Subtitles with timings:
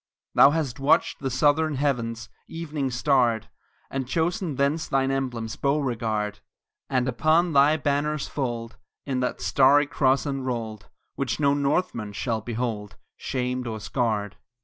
[0.33, 3.49] Thou hast watched the southern heavens Evening starred,
[3.91, 6.39] And chosen thence thine emblems, Beauregard;
[6.89, 12.95] And upon thy banner's fold Is that starry cross enrolled, Which no Northman shall behold
[13.15, 14.37] Shamed or scarred.